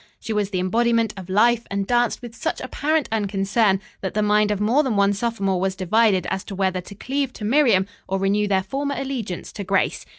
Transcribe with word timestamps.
She 0.19 0.33
was 0.33 0.49
the 0.49 0.57
embodiment 0.59 1.13
of 1.15 1.29
life 1.29 1.67
and 1.69 1.85
danced 1.85 2.23
with 2.23 2.33
such 2.33 2.59
apparent 2.59 3.07
unconcern 3.11 3.79
that 4.01 4.15
the 4.15 4.23
mind 4.23 4.49
of 4.49 4.59
more 4.59 4.81
than 4.81 4.95
one 4.95 5.13
sophomore 5.13 5.59
was 5.59 5.75
divided 5.75 6.25
as 6.31 6.43
to 6.45 6.55
whether 6.55 6.81
to 6.81 6.95
cleave 6.95 7.31
to 7.33 7.45
Miriam 7.45 7.85
or 8.07 8.17
renew 8.17 8.47
their 8.47 8.63
former 8.63 8.95
allegiance 8.97 9.51
to 9.51 9.63
Grace. 9.63 10.07